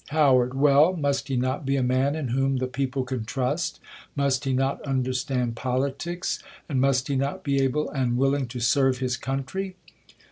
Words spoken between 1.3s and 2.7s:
not be a man in whom the